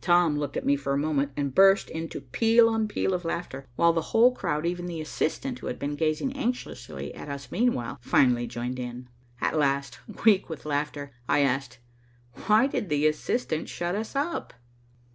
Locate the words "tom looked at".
0.00-0.64